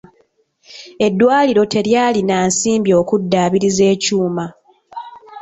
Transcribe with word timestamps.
Eddwaliro 1.05 1.63
teryalina 1.73 2.35
nsimbi 2.47 2.91
okuddaabiriza 3.01 3.83
ekyuma. 3.93 4.45